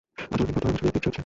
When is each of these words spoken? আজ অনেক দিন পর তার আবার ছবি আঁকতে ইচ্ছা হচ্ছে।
আজ 0.31 0.33
অনেক 0.33 0.37
দিন 0.39 0.47
পর 0.55 0.59
তার 0.61 0.69
আবার 0.69 0.79
ছবি 0.79 0.87
আঁকতে 0.89 0.97
ইচ্ছা 0.99 1.09
হচ্ছে। 1.09 1.19